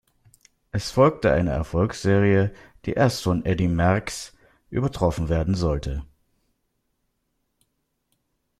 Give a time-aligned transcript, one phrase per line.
[0.71, 2.51] Es folgte eine Erfolgsserie,
[2.85, 4.33] die erst von Eddy Merckx
[4.71, 6.03] übertroffen werden sollte.